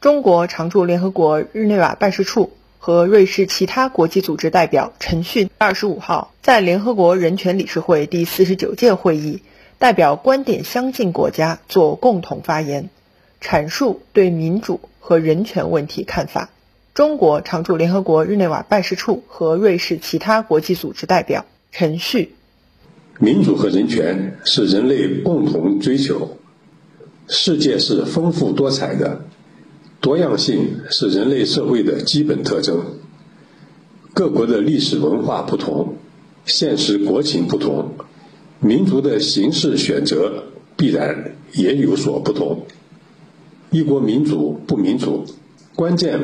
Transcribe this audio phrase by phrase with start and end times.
[0.00, 9.42] 中国常驻联合国日内瓦办事处和瑞士其他国际组织代表陈迅二十五号在联合国人权理事会第四十九届会议
[9.78, 12.88] 代表观点相近国家做共同发言，
[13.42, 16.48] 阐述对民主和人权问题看法。
[16.94, 22.32] 中国常驻联合国日内瓦办事处和瑞士其他国际组织代表陈旭：
[23.18, 26.38] 民主和人权是人类共同追求。
[27.28, 29.20] 世界是丰富多彩的，
[30.00, 32.80] 多样性是人类社会的基本特征。
[34.14, 35.96] 各国的历史文化不同，
[36.44, 37.92] 现实国情不同，
[38.60, 40.44] 民族的形式选择
[40.76, 42.66] 必然也有所不同。
[43.70, 45.24] 一国民主不民主，
[45.76, 46.18] 关键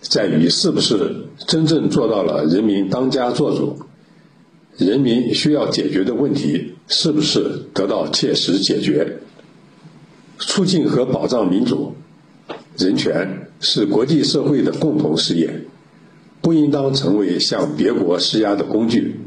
[0.00, 3.76] 在于是不是真正做到了人民当家作主，
[4.78, 9.18] 人民需要解决的问题是不是得到切实解决。
[10.38, 11.94] 促进和保障民主、
[12.76, 15.62] 人权是国际社会的共同事业，
[16.42, 19.20] 不应当成为向别国施压的工具。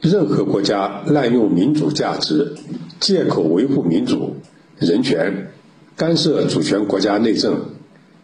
[0.00, 2.54] 任何国家滥用民主价值，
[2.98, 4.34] 借口维护民主、
[4.78, 5.52] 人权，
[5.96, 7.60] 干涉主权国家内政，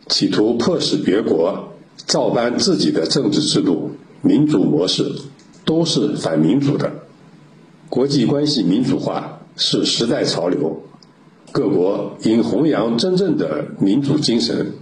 [0.09, 1.73] 企图迫使别国
[2.07, 5.05] 照搬自己的政治制度、民主模式，
[5.65, 6.91] 都是反民主的。
[7.89, 10.83] 国际关系民主化是时代潮流。
[11.51, 14.75] 各国应弘扬真正的民主精神，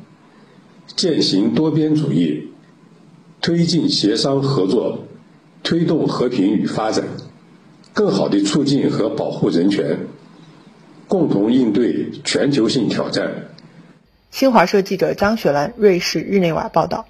[0.96, 2.48] 践行多边主义，
[3.40, 5.06] 推进协商合作，
[5.62, 7.04] 推动和平与发展，
[7.92, 10.06] 更好地促进和保护人权，
[11.08, 13.48] 共同应对全球性挑战。
[14.30, 17.06] 新华社记者张雪兰，瑞士日内瓦报道。